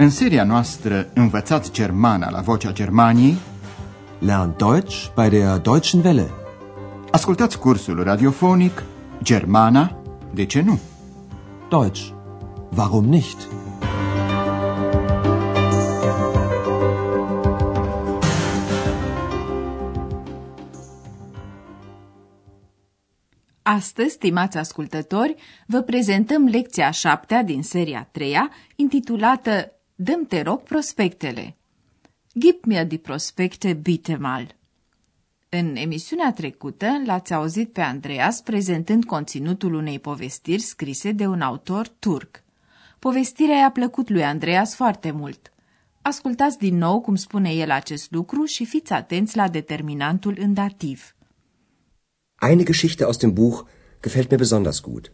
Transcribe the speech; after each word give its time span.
În 0.00 0.10
seria 0.10 0.44
noastră 0.44 1.10
Învățați 1.14 1.72
Germana 1.72 2.30
la 2.30 2.40
Vocea 2.40 2.72
Germaniei 2.72 3.36
Lern 4.18 4.56
Deutsch 4.56 5.06
bei 5.14 5.28
der 5.28 5.58
Deutschen 5.58 6.04
Welle. 6.04 6.30
Ascultați 7.10 7.58
cursul 7.58 8.02
radiofonic 8.02 8.82
Germana, 9.22 10.02
de 10.34 10.46
ce 10.46 10.60
nu? 10.60 10.78
Deutsch. 11.68 12.08
Warum 12.76 13.04
nicht? 13.04 13.48
Astăzi, 23.62 24.10
stimați 24.10 24.58
ascultători, 24.58 25.34
vă 25.66 25.80
prezentăm 25.80 26.44
lecția 26.44 26.90
șaptea 26.90 27.42
din 27.42 27.62
seria 27.62 28.08
treia, 28.12 28.50
intitulată 28.76 29.72
Dăm 30.00 30.26
te 30.26 30.42
rog 30.42 30.62
prospectele. 30.62 31.56
Gib 32.34 32.64
mir 32.64 32.84
die 32.86 32.98
Prospekte 32.98 33.72
bitte 33.72 34.16
mal. 34.16 34.56
În 35.48 35.76
emisiunea 35.76 36.32
trecută 36.32 36.86
l-ați 37.06 37.34
auzit 37.34 37.72
pe 37.72 37.80
Andreas 37.80 38.40
prezentând 38.40 39.04
conținutul 39.04 39.74
unei 39.74 39.98
povestiri 39.98 40.60
scrise 40.60 41.12
de 41.12 41.26
un 41.26 41.40
autor 41.40 41.88
turc. 41.88 42.42
Povestirea 42.98 43.56
i-a 43.56 43.70
plăcut 43.70 44.08
lui 44.08 44.24
Andreas 44.24 44.74
foarte 44.74 45.10
mult. 45.10 45.52
Ascultați 46.02 46.58
din 46.58 46.76
nou 46.76 47.00
cum 47.00 47.14
spune 47.14 47.52
el 47.52 47.70
acest 47.70 48.10
lucru 48.10 48.44
și 48.44 48.64
fiți 48.64 48.92
atenți 48.92 49.36
la 49.36 49.48
determinantul 49.48 50.36
în 50.40 50.54
dativ. 50.54 51.14
Eine 52.48 52.62
Geschichte 52.62 53.04
aus 53.04 53.16
dem 53.16 53.32
Buch 53.32 53.68
gefällt 54.00 54.30
mir 54.30 54.38
besonders 54.38 54.80
gut. 54.80 55.12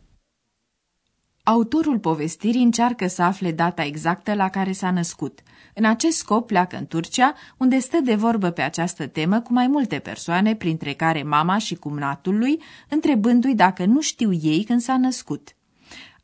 Autorul 1.47 1.99
povestirii 1.99 2.63
încearcă 2.63 3.07
să 3.07 3.23
afle 3.23 3.53
data 3.53 3.85
exactă 3.85 4.35
la 4.35 4.49
care 4.49 4.73
s-a 4.73 4.91
născut. 4.91 5.41
În 5.75 5.85
acest 5.85 6.17
scop 6.17 6.47
pleacă 6.47 6.77
în 6.77 6.87
Turcia, 6.87 7.35
unde 7.57 7.79
stă 7.79 8.01
de 8.01 8.15
vorbă 8.15 8.51
pe 8.51 8.63
această 8.63 9.07
temă 9.07 9.41
cu 9.41 9.53
mai 9.53 9.67
multe 9.67 9.99
persoane, 9.99 10.57
printre 10.57 10.93
care 10.93 11.23
mama 11.23 11.59
și 11.59 11.75
cumnatul 11.75 12.39
lui, 12.39 12.63
întrebându-i 12.89 13.55
dacă 13.55 13.85
nu 13.85 14.01
știu 14.01 14.33
ei 14.33 14.65
când 14.65 14.81
s-a 14.81 14.97
născut. 14.97 15.57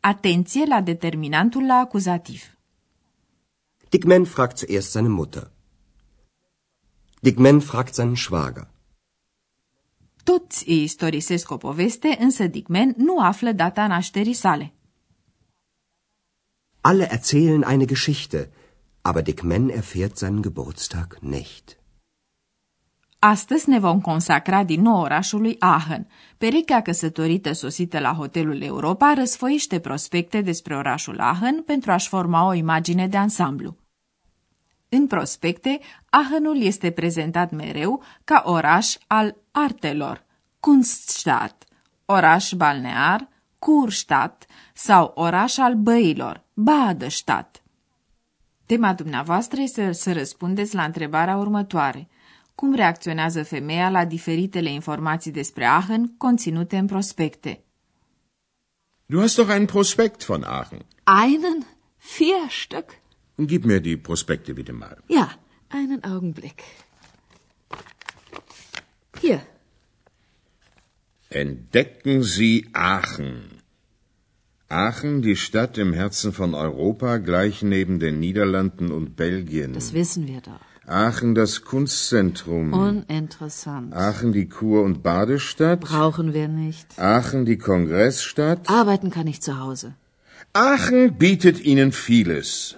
Atenție 0.00 0.64
la 0.64 0.80
determinantul 0.80 1.66
la 1.66 1.74
acuzativ. 1.74 2.58
Dickman 3.88 4.24
fragt 4.24 4.58
zuerst 4.58 4.90
seine 4.90 5.08
Mutter. 5.08 5.50
Dickman 7.20 7.60
fragt 7.60 7.94
seinen 7.94 8.14
Schwager. 8.14 8.68
Toți 10.24 10.68
îi 10.68 10.82
istorisesc 10.82 11.50
o 11.50 11.56
poveste, 11.56 12.16
însă 12.20 12.46
Dickman 12.46 12.94
nu 12.96 13.18
află 13.18 13.52
data 13.52 13.86
nașterii 13.86 14.32
sale. 14.32 14.74
Alle 16.82 17.10
erzählen 17.10 17.62
eine 17.62 17.84
Geschichte, 17.84 18.50
aber 19.02 19.22
Dickman 19.22 19.68
erfährt 19.68 20.16
seinen 20.16 20.42
Geburtstag 20.42 21.18
nicht. 21.20 21.78
Astăzi 23.18 23.68
ne 23.68 23.78
vom 23.78 24.00
consacra 24.00 24.64
din 24.64 24.82
nou 24.82 25.00
orașului 25.00 25.56
Aachen. 25.58 26.08
Perechea 26.38 26.82
căsătorită 26.82 27.52
sosită 27.52 27.98
la 27.98 28.12
hotelul 28.12 28.62
Europa 28.62 29.12
răsfoiește 29.14 29.78
prospecte 29.78 30.40
despre 30.40 30.76
orașul 30.76 31.20
Aachen 31.20 31.62
pentru 31.62 31.92
a-și 31.92 32.08
forma 32.08 32.46
o 32.46 32.52
imagine 32.52 33.08
de 33.08 33.16
ansamblu. 33.16 33.76
În 34.88 35.06
prospecte, 35.06 35.80
Aachenul 36.10 36.62
este 36.62 36.90
prezentat 36.90 37.50
mereu 37.50 38.02
ca 38.24 38.42
oraș 38.46 38.96
al 39.06 39.36
artelor, 39.50 40.24
Kunststadt, 40.60 41.64
oraș 42.04 42.52
balnear, 42.52 43.28
Kurstadt 43.58 44.46
sau 44.74 45.12
oraș 45.14 45.58
al 45.58 45.74
băilor, 45.74 46.44
Badestadt. 46.62 47.62
Tema 48.66 48.94
dumneavoastră 48.94 49.60
este 49.60 49.92
să 49.92 50.12
răspundeți 50.12 50.74
la 50.74 50.84
întrebarea 50.84 51.36
următoare. 51.36 52.08
Cum 52.54 52.74
reacționează 52.74 53.42
femeia 53.42 53.90
la 53.90 54.04
diferitele 54.04 54.70
informații 54.72 55.30
despre 55.32 55.64
Aachen 55.64 56.14
conținute 56.16 56.76
în 56.76 56.86
prospecte? 56.86 57.64
Du 59.06 59.18
hast 59.20 59.36
doch 59.36 59.48
einen 59.50 59.66
Prospekt 59.66 60.24
von 60.24 60.42
Aachen. 60.42 60.84
Einen? 61.24 61.66
Vier 61.96 62.48
Stück? 62.48 62.88
Gib 63.46 63.64
mir 63.64 63.80
die 63.80 63.96
Prospekte 63.98 64.52
bitte 64.52 64.72
mal. 64.72 65.02
Ja, 65.06 65.38
einen 65.68 66.02
Augenblick. 66.02 66.60
Hier. 69.20 69.46
Entdecken 71.28 72.22
Sie 72.22 72.68
Aachen. 72.72 73.59
Aachen, 74.72 75.20
die 75.20 75.34
Stadt 75.34 75.78
im 75.78 75.92
Herzen 75.92 76.32
von 76.32 76.54
Europa, 76.54 77.16
gleich 77.16 77.60
neben 77.60 77.98
den 77.98 78.20
Niederlanden 78.20 78.92
und 78.92 79.16
Belgien. 79.16 79.72
Das 79.72 79.92
wissen 79.94 80.28
wir 80.28 80.40
doch. 80.40 80.60
Aachen, 80.86 81.34
das 81.34 81.62
Kunstzentrum. 81.62 82.72
Uninteressant. 82.72 83.92
Aachen, 83.92 84.30
die 84.32 84.48
Kur- 84.48 84.84
und 84.84 85.02
Badestadt. 85.02 85.80
Brauchen 85.80 86.34
wir 86.34 86.46
nicht. 86.46 86.86
Aachen, 87.00 87.44
die 87.46 87.58
Kongressstadt. 87.58 88.70
Arbeiten 88.70 89.10
kann 89.10 89.26
ich 89.26 89.42
zu 89.42 89.58
Hause. 89.58 89.94
Aachen 90.52 91.18
bietet 91.18 91.58
Ihnen 91.60 91.90
vieles. 91.90 92.76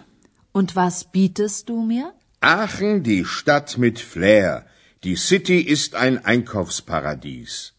Und 0.52 0.74
was 0.74 1.04
bietest 1.04 1.68
du 1.68 1.82
mir? 1.82 2.14
Aachen, 2.40 3.02
die 3.02 3.26
Stadt 3.26 3.76
mit 3.76 3.98
Flair. 3.98 4.64
Die 5.04 5.16
City 5.16 5.60
ist 5.60 5.94
ein 5.94 6.24
Einkaufsparadies. 6.24 7.74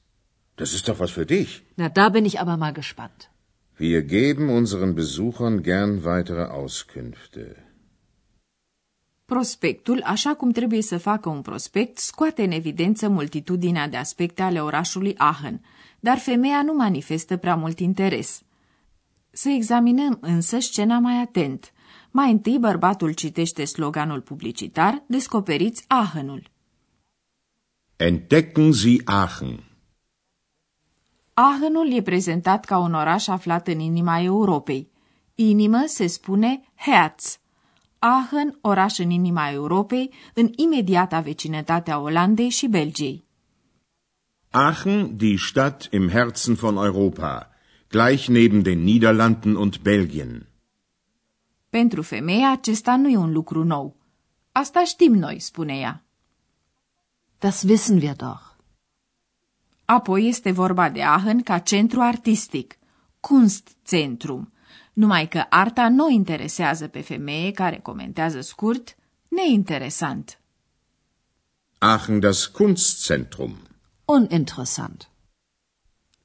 Das 0.55 0.73
ist 0.73 0.87
doch 0.87 0.99
was 0.99 1.09
für 1.09 1.25
dich. 1.25 1.63
Na, 1.77 1.89
da 1.89 2.09
bin 2.09 2.25
ich 2.25 2.39
aber 2.39 2.57
mal 2.57 2.73
gespannt. 2.73 3.29
Wir 3.83 4.01
geben 4.05 4.47
unseren 4.47 4.93
Besuchern 4.95 5.61
gern 5.61 6.05
weitere 6.05 6.45
Auskünfte. 6.49 7.73
Prospectul, 9.25 10.01
așa 10.03 10.33
cum 10.33 10.51
trebuie 10.51 10.81
să 10.81 10.97
facă 10.97 11.29
un 11.29 11.41
prospect, 11.41 11.97
scoate 11.97 12.43
în 12.43 12.51
evidență 12.51 13.09
multitudinea 13.09 13.87
de 13.87 13.97
aspecte 13.97 14.41
ale 14.41 14.61
orașului 14.61 15.15
Aachen, 15.17 15.61
dar 15.99 16.17
femeia 16.17 16.63
nu 16.63 16.73
manifestă 16.73 17.37
prea 17.37 17.55
mult 17.55 17.79
interes. 17.79 18.41
Să 19.31 19.49
examinăm 19.49 20.17
însă 20.21 20.59
scena 20.59 20.99
mai 20.99 21.21
atent. 21.21 21.73
Mai 22.11 22.31
întâi 22.31 22.57
bărbatul 22.59 23.13
citește 23.13 23.65
sloganul 23.65 24.21
publicitar, 24.21 25.03
descoperiți 25.07 25.85
Aachenul. 25.87 26.49
Entdecken 27.95 28.71
Sie 28.71 29.01
Aachen. 29.03 29.72
Aachenul 31.33 31.91
e 31.91 32.01
prezentat 32.01 32.65
ca 32.65 32.77
un 32.77 32.93
oraș 32.93 33.27
aflat 33.27 33.67
în 33.67 33.79
inima 33.79 34.19
Europei. 34.21 34.91
Inimă 35.35 35.83
se 35.87 36.07
spune 36.07 36.61
Herz. 36.75 37.37
Aachen, 37.99 38.57
oraș 38.61 38.97
în 38.97 39.09
inima 39.09 39.49
Europei, 39.51 40.13
în 40.33 40.51
imediata 40.55 41.19
vecinătate 41.19 41.91
a 41.91 41.97
Olandei 41.99 42.49
și 42.49 42.67
Belgiei. 42.67 43.25
Aachen, 44.49 45.17
die 45.17 45.37
Stadt 45.37 45.87
im 45.91 46.09
Herzen 46.09 46.53
von 46.53 46.75
Europa, 46.75 47.49
gleich 47.89 48.27
neben 48.27 48.61
den 48.61 48.83
Niederlanden 48.83 49.55
und 49.55 49.77
Belgien. 49.77 50.45
Pentru 51.69 52.01
femeie 52.01 52.45
acesta 52.45 52.95
nu 52.95 53.09
e 53.09 53.17
un 53.17 53.31
lucru 53.31 53.63
nou. 53.63 53.95
Asta 54.51 54.83
știm 54.83 55.13
noi, 55.13 55.39
spune 55.39 55.73
ea. 55.77 56.03
Das 57.39 57.63
wissen 57.63 57.99
wir 57.99 58.15
doch. 58.15 58.52
Apoi 59.85 60.27
este 60.27 60.51
vorba 60.51 60.89
de 60.89 61.03
Aachen 61.03 61.41
ca 61.41 61.57
centru 61.59 62.01
artistic, 62.01 62.77
Kunstzentrum, 63.19 64.53
numai 64.93 65.27
că 65.27 65.45
arta 65.49 65.89
nu 65.89 66.05
o 66.05 66.09
interesează 66.09 66.87
pe 66.87 67.01
femeie 67.01 67.51
care 67.51 67.79
comentează 67.79 68.41
scurt, 68.41 68.95
neinteresant. 69.27 70.39
Aachen, 71.77 72.19
das 72.19 72.45
Kunstzentrum. 72.45 73.57
Uninteressant. 74.05 75.07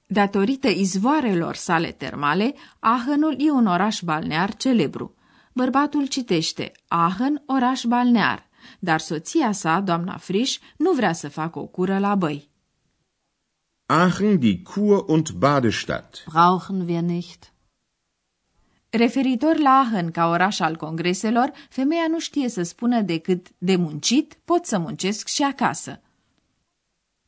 Datorită 0.06 0.68
izvoarelor 0.68 1.54
sale 1.54 1.90
termale, 1.90 2.54
Aachenul 2.78 3.34
e 3.38 3.50
un 3.50 3.66
oraș 3.66 4.00
balnear 4.00 4.56
celebru. 4.56 5.14
Bărbatul 5.52 6.06
citește 6.06 6.72
Aachen, 6.88 7.42
oraș 7.46 7.82
balnear, 7.82 8.48
dar 8.78 9.00
soția 9.00 9.52
sa, 9.52 9.80
doamna 9.80 10.16
Frisch, 10.16 10.58
nu 10.76 10.92
vrea 10.92 11.12
să 11.12 11.28
facă 11.28 11.58
o 11.58 11.66
cură 11.66 11.98
la 11.98 12.14
băi. 12.14 12.47
Aachen, 13.90 14.38
die 14.38 14.62
Kur- 14.64 15.08
und 15.08 15.40
Badestadt. 15.40 16.24
Brauchen 16.26 16.86
wir 16.86 17.00
nicht. 17.00 17.52
Referitor 18.90 19.56
la 19.56 19.78
Aachen 19.80 20.10
ca 20.10 20.28
oraș 20.28 20.60
al 20.60 20.76
congreselor, 20.76 21.52
femeia 21.68 22.06
nu 22.08 22.20
știe 22.20 22.48
să 22.48 22.62
spună 22.62 23.00
decât 23.00 23.46
de 23.58 23.76
muncit 23.76 24.38
pot 24.44 24.64
să 24.66 24.78
muncesc 24.78 25.26
și 25.26 25.42
acasă. 25.42 26.00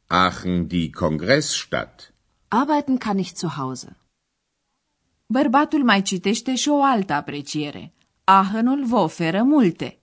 Aachen, 0.06 0.66
die 0.66 0.90
Kongressstadt. 0.90 2.14
Arbeiten 2.48 2.96
kann 2.96 3.18
ich 3.18 3.32
zu 3.34 3.46
Hause. 3.46 3.96
Bărbatul 5.26 5.84
mai 5.84 6.02
citește 6.02 6.54
și 6.54 6.68
o 6.68 6.82
altă 6.82 7.12
apreciere. 7.12 7.92
Aachenul 8.24 8.84
vă 8.84 8.96
oferă 8.96 9.42
multe. 9.42 9.98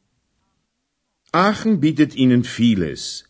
Aachen 1.30 1.80
bietet 1.80 2.13
Ihnen 2.13 2.42
vieles. 2.42 3.26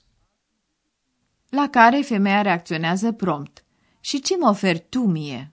La 1.50 1.70
care 1.70 2.02
femeia 2.02 2.42
reacționează 2.42 3.12
prompt. 3.12 3.64
Și 4.00 4.22
ce 4.22 4.38
mă 4.38 4.50
oferi 4.50 4.86
tu 4.90 5.00
mie? 5.00 5.52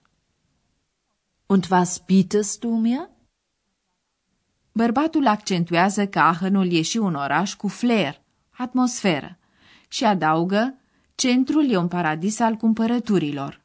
Und 1.45 1.65
was 1.69 2.01
bietest 2.05 2.59
du 2.59 2.67
mir? 2.67 3.09
Bărbatul 4.71 5.27
accentuează 5.27 6.07
că 6.07 6.19
Aachenul 6.19 6.71
e 6.71 6.81
și 6.81 6.97
un 6.97 7.15
oraș 7.15 7.53
cu 7.53 7.67
flair, 7.67 8.21
atmosferă, 8.49 9.37
și 9.87 10.05
adaugă, 10.05 10.77
centrul 11.15 11.71
e 11.71 11.77
un 11.77 11.87
paradis 11.87 12.39
al 12.39 12.55
cumpărăturilor. 12.55 13.61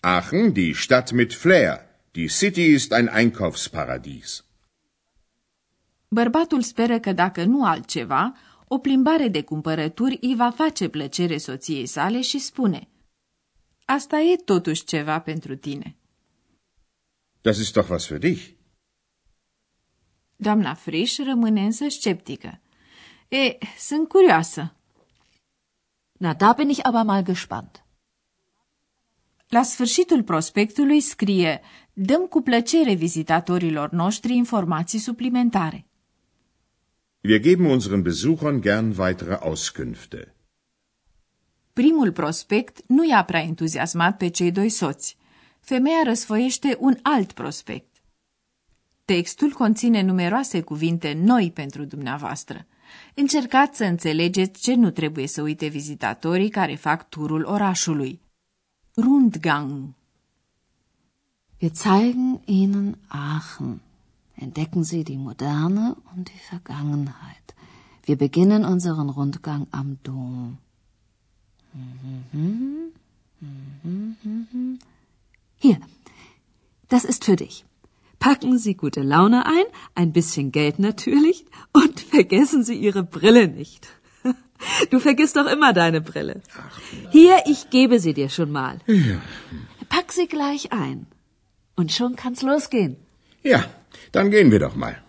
Aachen, 0.00 0.52
die 0.52 0.72
Stadt 0.74 1.10
mit 1.10 1.32
Flair. 1.32 1.80
Die 2.10 2.26
City 2.26 2.62
ist 2.62 2.92
ein 2.92 3.08
Einkaufsparadies. 3.14 4.44
Bărbatul 6.08 6.62
speră 6.62 6.98
că 6.98 7.12
dacă 7.12 7.44
nu 7.44 7.64
altceva, 7.64 8.34
o 8.74 8.78
plimbare 8.78 9.28
de 9.28 9.42
cumpărături 9.42 10.18
îi 10.20 10.34
va 10.34 10.50
face 10.50 10.88
plăcere 10.88 11.38
soției 11.38 11.86
sale 11.86 12.20
și 12.20 12.38
spune 12.38 12.88
Asta 13.84 14.20
e 14.20 14.36
totuși 14.36 14.84
ceva 14.84 15.20
pentru 15.20 15.56
tine. 15.56 15.96
Das 17.40 17.58
ist 17.58 17.72
doch 17.72 17.88
was 17.88 18.06
für 18.06 18.18
dich. 18.18 18.50
Doamna 20.36 20.74
Frisch 20.74 21.24
rămâne 21.24 21.64
însă 21.64 21.88
sceptică. 21.88 22.60
E, 23.28 23.58
sunt 23.78 24.08
curioasă. 24.08 24.74
Na, 26.12 26.34
da 26.34 26.52
bin 26.52 26.68
ich 26.68 26.80
aber 26.82 27.02
mal 27.02 27.24
gespannt. 27.24 27.84
La 29.48 29.62
sfârșitul 29.62 30.22
prospectului 30.22 31.00
scrie 31.00 31.60
Dăm 31.92 32.26
cu 32.26 32.40
plăcere 32.40 32.94
vizitatorilor 32.94 33.90
noștri 33.90 34.34
informații 34.34 34.98
suplimentare. 34.98 35.86
Wir 37.26 37.40
geben 37.40 37.66
unseren 37.66 38.02
Besuchern 38.02 38.60
gern 38.60 38.98
weitere 38.98 39.36
Auskünfte. 39.42 40.34
Primul 41.72 42.12
prospect 42.12 42.82
nu 42.86 43.04
i-a 43.08 43.24
prea 43.24 43.42
entuziasmat 43.42 44.16
pe 44.16 44.28
cei 44.28 44.50
doi 44.52 44.68
soți. 44.68 45.16
Femeia 45.60 46.02
răsfoiește 46.04 46.76
un 46.80 46.96
alt 47.02 47.32
prospect. 47.32 48.02
Textul 49.04 49.50
conține 49.50 50.02
numeroase 50.02 50.60
cuvinte 50.60 51.12
noi 51.12 51.50
pentru 51.52 51.84
dumneavoastră. 51.84 52.66
Încercați 53.14 53.76
să 53.76 53.84
înțelegeți 53.84 54.62
ce 54.62 54.74
nu 54.74 54.90
trebuie 54.90 55.26
să 55.26 55.42
uite 55.42 55.66
vizitatorii 55.66 56.48
care 56.50 56.74
fac 56.74 57.08
turul 57.08 57.44
orașului. 57.44 58.20
Rundgang. 58.96 59.94
Wir 61.60 61.70
zeigen 61.74 62.40
Ihnen 62.44 62.98
Aachen. 63.06 63.80
Entdecken 64.36 64.84
Sie 64.84 65.04
die 65.04 65.16
Moderne 65.16 65.96
und 66.14 66.28
die 66.28 66.38
Vergangenheit. 66.48 67.54
Wir 68.04 68.16
beginnen 68.16 68.64
unseren 68.64 69.08
Rundgang 69.08 69.66
am 69.70 69.98
Dom. 70.02 70.58
Hier, 75.56 75.78
das 76.88 77.04
ist 77.04 77.24
für 77.24 77.36
dich. 77.36 77.64
Packen 78.18 78.58
Sie 78.58 78.74
gute 78.74 79.02
Laune 79.02 79.46
ein, 79.46 79.64
ein 79.94 80.12
bisschen 80.12 80.50
Geld 80.50 80.78
natürlich 80.78 81.44
und 81.72 82.00
vergessen 82.00 82.64
Sie 82.64 82.74
Ihre 82.74 83.02
Brille 83.02 83.48
nicht. 83.48 83.88
Du 84.90 84.98
vergisst 84.98 85.36
doch 85.36 85.46
immer 85.46 85.72
deine 85.74 86.00
Brille. 86.00 86.40
Hier, 87.10 87.42
ich 87.46 87.68
gebe 87.70 88.00
sie 88.00 88.14
dir 88.14 88.30
schon 88.30 88.50
mal. 88.50 88.78
Pack 89.90 90.12
sie 90.12 90.26
gleich 90.26 90.72
ein. 90.72 91.06
Und 91.76 91.92
schon 91.92 92.16
kann's 92.16 92.40
losgehen. 92.40 92.96
Ja, 93.42 93.64
dann 94.10 94.30
gehen 94.30 94.50
wir 94.50 94.58
doch 94.58 94.74
mal. 94.74 95.04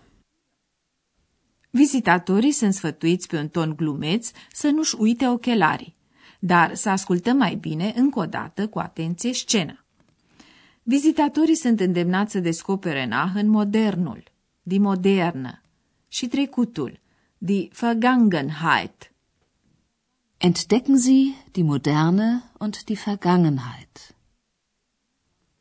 Vizitatorii 1.70 2.52
sunt 2.52 2.74
sfătuiți 2.74 3.28
pe 3.28 3.38
un 3.38 3.48
ton 3.48 3.74
glumeț 3.76 4.30
să 4.52 4.68
nu-și 4.68 4.94
uite 4.98 5.28
ochelarii, 5.28 5.94
dar 6.38 6.74
să 6.74 6.88
ascultăm 6.88 7.36
mai 7.36 7.54
bine 7.54 7.92
încă 7.96 8.18
o 8.18 8.26
dată 8.26 8.68
cu 8.68 8.78
atenție 8.78 9.32
scena. 9.32 9.84
Vizitatorii 10.82 11.54
sunt 11.54 11.80
îndemnați 11.80 12.32
să 12.32 12.40
descopere 12.40 13.02
în 13.02 13.12
Aachen 13.12 13.48
modernul, 13.48 14.22
di 14.62 14.78
modernă, 14.78 15.62
și 16.08 16.26
trecutul, 16.26 17.00
di 17.38 17.70
Vergangenheit. 17.80 19.12
Entdecken 20.38 20.98
Sie 20.98 21.34
die 21.52 21.62
Moderne 21.62 22.42
und 22.58 22.84
die 22.84 22.96
Vergangenheit. 23.04 24.15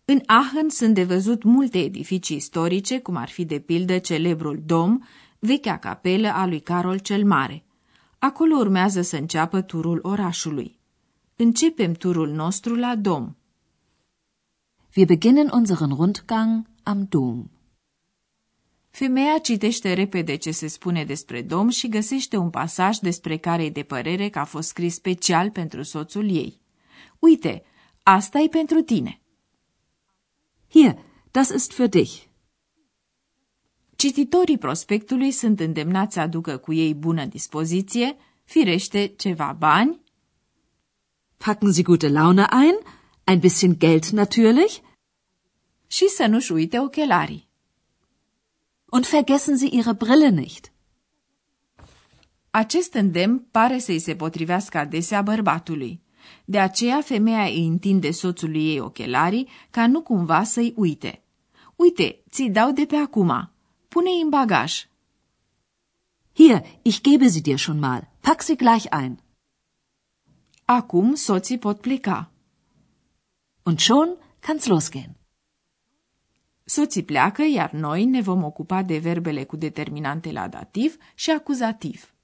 În 0.07 0.21
Aachen 0.25 0.69
sunt 0.69 0.93
de 0.93 1.03
văzut 1.03 1.43
multe 1.43 1.77
edificii 1.77 2.35
istorice, 2.35 2.99
cum 2.99 3.15
ar 3.15 3.29
fi 3.29 3.45
de 3.45 3.59
pildă 3.59 3.97
celebrul 3.97 4.61
dom, 4.65 4.99
vechea 5.39 5.77
capelă 5.77 6.27
a 6.27 6.45
lui 6.45 6.59
Carol 6.59 6.97
cel 6.97 7.25
Mare. 7.25 7.65
Acolo 8.19 8.55
urmează 8.55 9.01
să 9.01 9.17
înceapă 9.17 9.61
turul 9.61 9.99
orașului. 10.01 10.79
Începem 11.35 11.93
turul 11.93 12.29
nostru 12.29 12.75
la 12.75 12.95
dom. 12.95 13.35
Wir 14.95 15.05
beginnen 15.05 15.49
unseren 15.53 15.95
Rundgang 15.95 16.65
am 16.83 17.05
Dom. 17.09 17.49
Femeia 18.89 19.37
citește 19.37 19.93
repede 19.93 20.35
ce 20.35 20.51
se 20.51 20.67
spune 20.67 21.03
despre 21.03 21.41
dom 21.41 21.69
și 21.69 21.89
găsește 21.89 22.37
un 22.37 22.49
pasaj 22.49 22.97
despre 22.97 23.37
care 23.37 23.63
e 23.63 23.69
de 23.69 23.83
părere 23.83 24.29
că 24.29 24.39
a 24.39 24.45
fost 24.45 24.67
scris 24.67 24.93
special 24.93 25.51
pentru 25.51 25.83
soțul 25.83 26.29
ei. 26.29 26.61
Uite, 27.19 27.63
asta 28.03 28.39
e 28.39 28.47
pentru 28.47 28.81
tine. 28.81 29.19
Hier, 30.69 30.97
das 31.31 31.49
ist 31.49 31.73
für 31.73 31.89
dich. 31.89 32.23
Cititorii 33.95 34.57
prospectului 34.57 35.31
sunt 35.31 35.59
îndemnați 35.59 36.13
să 36.13 36.19
aducă 36.19 36.57
cu 36.57 36.73
ei 36.73 36.93
bună 36.93 37.25
dispoziție, 37.25 38.15
firește 38.43 39.13
ceva 39.17 39.55
bani, 39.57 40.03
Packen 41.37 41.71
Sie 41.71 41.83
gute 41.83 42.09
Laune 42.09 42.45
ein, 42.51 42.75
ein 43.23 43.39
bisschen 43.39 43.77
Geld 43.77 44.05
natürlich 44.05 44.79
și 45.87 46.07
să 46.07 46.25
nu-și 46.25 46.51
uite 46.51 46.79
ochelarii. 46.79 47.47
und 48.95 49.05
vergessen 49.07 49.57
Sie 49.57 49.69
Ihre 49.71 49.93
Brille 49.93 50.29
nicht. 50.29 50.71
Acest 52.51 52.93
îndemn 52.93 53.39
pare 53.51 53.77
să-i 53.79 53.99
se 53.99 54.15
potrivească 54.15 54.77
adesea 54.77 55.21
bărbatului. 55.21 56.01
De 56.45 56.59
aceea 56.59 57.01
femeia 57.01 57.43
îi 57.43 57.67
întinde 57.67 58.11
soțului 58.11 58.65
ei 58.67 58.79
ochelarii 58.79 59.47
ca 59.69 59.87
nu 59.87 60.01
cumva 60.01 60.43
să-i 60.43 60.73
uite. 60.75 61.21
Uite, 61.75 62.23
ți 62.29 62.43
dau 62.43 62.71
de 62.71 62.85
pe 62.85 62.95
acum. 62.95 63.51
Pune-i 63.87 64.21
în 64.21 64.29
bagaj. 64.29 64.87
Hier, 66.35 66.65
ich 66.81 67.01
gebe 67.01 67.27
sie 67.27 67.41
dir 67.41 67.57
schon 67.57 67.79
mal. 67.79 68.11
Pack 68.19 68.41
sie 68.41 68.55
gleich 68.55 68.85
ein. 68.91 69.19
Acum 70.65 71.13
soții 71.13 71.57
pot 71.57 71.81
pleca. 71.81 72.31
Und 73.63 73.79
schon 73.79 74.17
kann's 74.39 74.65
losgehen. 74.65 75.15
Soții 76.63 77.03
pleacă, 77.03 77.43
iar 77.43 77.71
noi 77.71 78.05
ne 78.05 78.21
vom 78.21 78.43
ocupa 78.43 78.83
de 78.83 78.97
verbele 78.97 79.43
cu 79.43 79.55
determinante 79.55 80.31
la 80.31 80.47
dativ 80.47 80.97
și 81.15 81.31
acuzativ. 81.31 82.14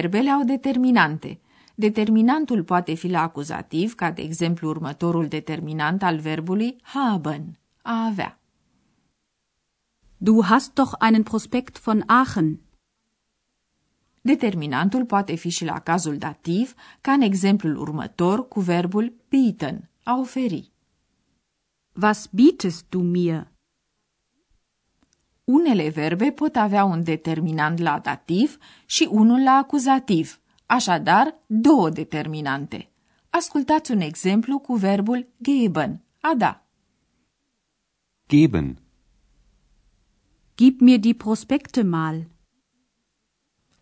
Verbele 0.00 0.30
au 0.30 0.44
determinante. 0.44 1.40
Determinantul 1.74 2.64
poate 2.64 2.94
fi 2.94 3.08
la 3.08 3.22
acuzativ, 3.22 3.94
ca 3.94 4.10
de 4.10 4.22
exemplu 4.22 4.68
următorul 4.68 5.28
determinant 5.28 6.02
al 6.02 6.18
verbului 6.18 6.76
haben, 6.82 7.58
a 7.82 8.04
avea. 8.04 8.40
Du 10.16 10.44
hast 10.44 10.72
doch 10.74 10.92
einen 11.00 11.22
Prospekt 11.22 11.78
von 11.78 12.02
Aachen. 12.06 12.60
Determinantul 14.20 15.04
poate 15.04 15.34
fi 15.34 15.48
și 15.48 15.64
la 15.64 15.80
cazul 15.80 16.18
dativ, 16.18 16.74
ca 17.00 17.12
în 17.12 17.20
exemplul 17.20 17.76
următor 17.76 18.48
cu 18.48 18.60
verbul 18.60 19.12
bieten, 19.28 19.90
a 20.02 20.18
oferi. 20.18 20.72
Was 22.02 22.26
bietest 22.26 22.84
du 22.88 23.00
mir? 23.00 23.49
Unele 25.50 25.88
verbe 25.88 26.30
pot 26.30 26.56
avea 26.56 26.84
un 26.84 27.02
determinant 27.02 27.78
la 27.78 27.98
dativ 27.98 28.58
și 28.86 29.08
unul 29.10 29.42
la 29.42 29.50
acuzativ, 29.50 30.40
așadar 30.66 31.38
două 31.46 31.90
determinante. 31.90 32.90
Ascultați 33.30 33.92
un 33.92 34.00
exemplu 34.00 34.58
cu 34.58 34.74
verbul 34.74 35.28
geben, 35.42 36.02
a 36.20 36.34
da. 36.36 36.66
Geben. 38.28 38.78
Gib 40.54 40.80
mir 40.80 40.98
die 40.98 41.14
Prospekte 41.14 41.82
mal. 41.82 42.28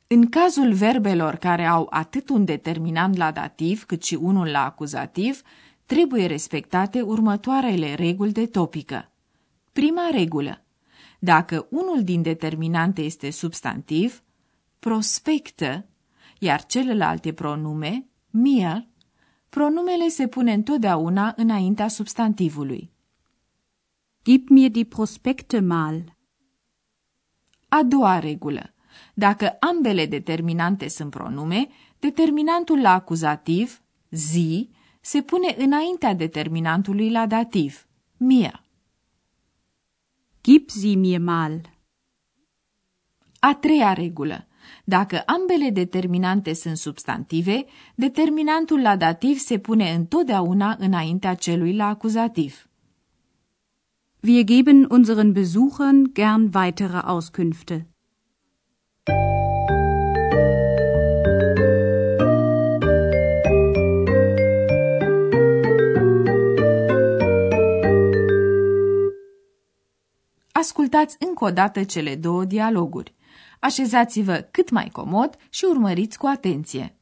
În 0.06 0.28
cazul 0.28 0.72
verbelor 0.72 1.34
care 1.34 1.64
au 1.64 1.86
atât 1.90 2.28
un 2.28 2.44
determinant 2.44 3.16
la 3.16 3.30
dativ 3.30 3.84
cât 3.84 4.02
și 4.02 4.14
unul 4.14 4.46
la 4.46 4.64
acuzativ, 4.64 5.42
trebuie 5.86 6.26
respectate 6.26 7.00
următoarele 7.00 7.94
reguli 7.94 8.32
de 8.32 8.46
topică. 8.46 9.12
Prima 9.72 10.08
regulă. 10.12 10.62
Dacă 11.18 11.66
unul 11.70 12.02
din 12.04 12.22
determinante 12.22 13.02
este 13.02 13.30
substantiv, 13.30 14.22
prospectă, 14.78 15.86
iar 16.38 16.66
celălalt 16.66 17.24
e 17.24 17.32
pronume, 17.32 18.06
mir, 18.30 18.88
pronumele 19.48 20.08
se 20.08 20.28
pune 20.28 20.52
întotdeauna 20.52 21.32
înaintea 21.36 21.88
substantivului. 21.88 22.92
Gib 24.24 24.48
mir 24.48 24.70
die 24.70 24.84
Prospekte 24.84 25.60
mal. 25.60 26.16
A 27.68 27.82
doua 27.82 28.18
regulă. 28.18 28.74
Dacă 29.14 29.56
ambele 29.60 30.06
determinante 30.06 30.88
sunt 30.88 31.10
pronume, 31.10 31.68
determinantul 31.98 32.80
la 32.80 32.92
acuzativ, 32.92 33.82
zi, 34.10 34.70
se 35.00 35.22
pune 35.22 35.54
înaintea 35.58 36.14
determinantului 36.14 37.10
la 37.10 37.26
dativ, 37.26 37.86
mir. 38.16 38.67
Gib 40.48 40.70
sie 40.70 40.96
mir 40.96 41.20
mal. 41.20 41.60
A 43.40 43.54
treia 43.54 43.92
regulă. 43.92 44.46
Dacă 44.84 45.22
ambele 45.26 45.70
determinante 45.70 46.52
sunt 46.52 46.76
substantive, 46.76 47.64
determinantul 47.94 48.80
la 48.80 48.96
dativ 48.96 49.38
se 49.38 49.58
pune 49.58 49.92
întotdeauna 49.92 50.76
înaintea 50.78 51.34
celui 51.34 51.74
la 51.74 51.86
acuzativ. 51.86 52.68
Wir 54.20 54.44
geben 54.44 54.86
unseren 54.90 55.32
Besuchern 55.32 56.12
gern 56.12 56.50
weitere 56.54 56.96
Auskünfte. 56.96 57.86
Ascultați 70.58 71.16
încă 71.18 71.44
o 71.44 71.50
dată 71.50 71.84
cele 71.84 72.14
două 72.14 72.44
dialoguri. 72.44 73.14
Așezați-vă 73.60 74.48
cât 74.50 74.70
mai 74.70 74.88
comod 74.92 75.36
și 75.50 75.64
urmăriți 75.64 76.18
cu 76.18 76.26
atenție. 76.26 76.97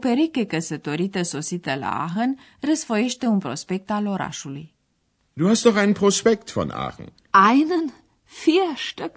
Pereche 0.00 0.44
căsătorită 0.46 1.22
sosită 1.22 1.74
la 1.74 1.90
Aachen 1.90 2.38
răsfoiește 2.60 3.26
un 3.26 3.38
prospect 3.38 3.90
al 3.90 4.06
orașului. 4.06 4.74
Du 5.32 5.46
hast 5.46 5.62
doch 5.62 5.76
einen 5.76 5.92
Prospekt 5.92 6.52
von 6.52 6.70
Aachen. 6.70 7.12
Einen? 7.30 7.92
Vier 8.24 8.76
Stück? 8.76 9.14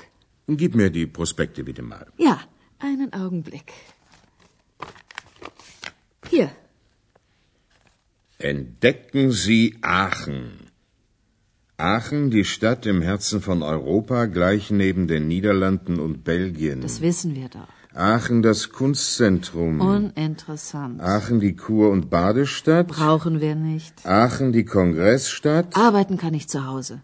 Gib 0.55 0.73
mir 0.73 0.89
die 0.89 1.07
Prospekte 1.07 1.61
bitte 1.61 1.81
mal. 1.81 2.13
Ja, 2.17 2.47
einen 2.77 3.11
Augenblick. 3.13 3.69
Hier. 6.29 6.49
Entdecken 8.37 9.31
Sie 9.31 9.77
Aachen. 9.81 10.71
Aachen, 11.77 12.29
die 12.29 12.45
Stadt 12.45 12.85
im 12.85 13.01
Herzen 13.01 13.41
von 13.41 13.61
Europa, 13.61 14.25
gleich 14.25 14.69
neben 14.71 15.07
den 15.07 15.27
Niederlanden 15.27 15.99
und 15.99 16.23
Belgien. 16.23 16.81
Das 16.81 17.01
wissen 17.01 17.35
wir 17.35 17.49
doch. 17.49 17.82
Aachen, 17.95 18.41
das 18.41 18.71
Kunstzentrum. 18.71 19.79
Uninteressant. 19.79 20.99
Aachen, 20.99 21.39
die 21.39 21.55
Kur- 21.55 21.91
und 21.91 22.09
Badestadt. 22.09 22.87
Brauchen 22.87 23.39
wir 23.39 23.55
nicht. 23.55 23.93
Aachen, 24.05 24.51
die 24.51 24.65
Kongressstadt. 24.65 25.75
Arbeiten 25.75 26.17
kann 26.17 26.33
ich 26.33 26.49
zu 26.49 26.65
Hause. 26.65 27.01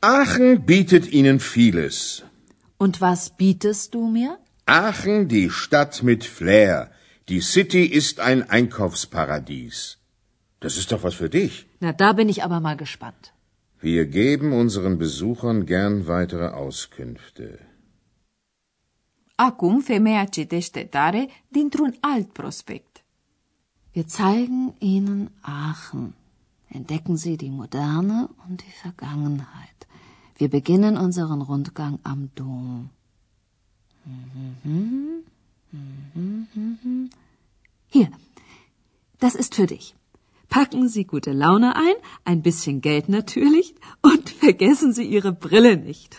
Aachen 0.00 0.66
bietet 0.66 1.12
Ihnen 1.12 1.38
vieles. 1.38 2.24
Und 2.78 3.00
was 3.00 3.30
bietest 3.30 3.94
du 3.94 4.08
mir? 4.08 4.38
Aachen, 4.66 5.28
die 5.28 5.50
Stadt 5.50 6.02
mit 6.02 6.24
Flair. 6.24 6.90
Die 7.28 7.40
City 7.40 7.84
ist 7.84 8.18
ein 8.18 8.50
Einkaufsparadies. 8.50 9.98
Das 10.58 10.76
ist 10.76 10.90
doch 10.90 11.04
was 11.04 11.14
für 11.14 11.30
dich. 11.30 11.66
Na, 11.80 11.92
da 11.92 12.12
bin 12.12 12.28
ich 12.28 12.42
aber 12.42 12.58
mal 12.60 12.76
gespannt. 12.76 13.32
Wir 13.80 14.06
geben 14.06 14.52
unseren 14.52 14.98
Besuchern 14.98 15.64
gern 15.66 16.08
weitere 16.08 16.48
Auskünfte. 16.48 17.58
Acum 19.36 19.80
femeia 19.80 20.24
citește 20.24 20.84
tare 20.84 21.28
dintr-un 21.48 21.94
alt 22.00 22.32
prospect. 22.32 23.04
Wir 23.92 24.06
zeigen 24.06 24.74
Ihnen 24.78 25.30
Aachen. 25.40 26.14
Entdecken 26.68 27.16
Sie 27.16 27.36
die 27.36 27.50
Moderne 27.50 28.28
und 28.46 28.60
die 28.60 28.72
Vergangenheit. 28.82 29.86
Wir 30.36 30.48
beginnen 30.48 30.96
unseren 30.96 31.42
Rundgang 31.42 31.98
am 32.02 32.30
Dom. 32.34 32.90
Hier, 37.86 38.10
das 39.18 39.34
ist 39.34 39.54
für 39.54 39.66
dich. 39.66 39.94
Packen 40.48 40.88
Sie 40.88 41.04
gute 41.04 41.32
Laune 41.32 41.74
ein, 41.76 41.96
ein 42.24 42.42
bisschen 42.42 42.80
Geld 42.80 43.08
natürlich 43.08 43.74
und 44.02 44.30
vergessen 44.44 44.92
Sie 44.92 45.04
Ihre 45.04 45.32
Brille 45.32 45.76
nicht. 45.76 46.16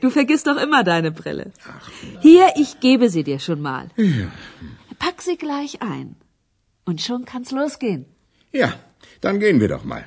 Du 0.00 0.08
vergisst 0.10 0.46
doch 0.46 0.58
immer 0.66 0.82
deine 0.82 1.10
Brille. 1.10 1.52
Hier, 2.20 2.46
ich 2.56 2.80
gebe 2.80 3.08
sie 3.08 3.24
dir 3.24 3.38
schon 3.38 3.60
mal. 3.60 3.84
Pack 4.98 5.22
sie 5.22 5.36
gleich 5.36 5.82
ein. 5.82 6.16
Und 6.88 7.00
schon 7.06 7.24
kann's 7.24 7.50
losgehen. 7.50 8.02
Ja, 8.52 8.70
dann 9.20 9.38
gehen 9.40 9.60
wir 9.60 9.68
doch 9.68 9.84
mal. 9.84 10.04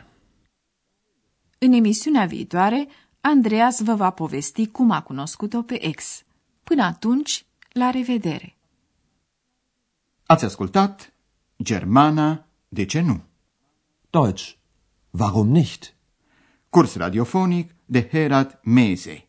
În 1.62 1.74
emisiunea 1.74 2.26
viitoare, 2.26 2.88
Andreas 3.22 3.82
vă 3.82 3.94
va 3.94 4.10
povesti 4.10 4.68
cum 4.68 4.92
a 4.92 5.02
cunoscut-o 5.02 5.62
pe 5.62 5.86
ex. 5.86 6.24
Până 6.64 6.84
atunci, 6.84 7.46
la 7.72 7.90
revedere! 7.90 8.56
Ați 10.26 10.46
ascultat 10.46 11.14
Germana, 11.64 12.46
de 12.68 12.86
ce 12.86 13.02
nu? 13.02 13.22
Deutsch. 14.10 14.58
Warum 15.10 15.48
nicht? 15.48 15.94
Curs 16.70 16.96
radiofonic 16.96 17.76
de 17.86 18.08
Herat 18.12 18.60
Mese. 18.64 19.29